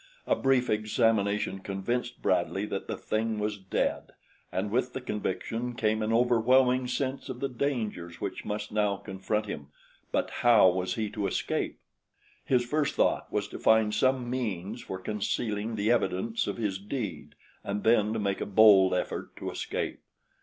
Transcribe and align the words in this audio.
A 0.25 0.35
brief 0.35 0.67
examination 0.67 1.59
convinced 1.59 2.23
Bradley 2.23 2.65
that 2.65 2.87
the 2.87 2.97
thing 2.97 3.37
was 3.37 3.59
dead, 3.59 4.13
and 4.51 4.71
with 4.71 4.93
the 4.93 4.99
conviction 4.99 5.75
came 5.75 6.01
an 6.01 6.11
overwhelming 6.11 6.87
sense 6.87 7.29
of 7.29 7.39
the 7.39 7.47
dangers 7.47 8.19
which 8.19 8.43
must 8.43 8.71
now 8.71 8.95
confront 8.97 9.45
him; 9.45 9.67
but 10.11 10.31
how 10.41 10.69
was 10.69 10.95
he 10.95 11.07
to 11.11 11.27
escape? 11.27 11.77
His 12.43 12.65
first 12.65 12.95
thought 12.95 13.31
was 13.31 13.47
to 13.49 13.59
find 13.59 13.93
some 13.93 14.27
means 14.27 14.81
for 14.81 14.97
concealing 14.97 15.75
the 15.75 15.91
evidence 15.91 16.47
of 16.47 16.57
his 16.57 16.79
deed 16.79 17.35
and 17.63 17.83
then 17.83 18.11
to 18.13 18.17
make 18.17 18.41
a 18.41 18.47
bold 18.47 18.95
effort 18.95 19.35
to 19.35 19.51
escape. 19.51 19.99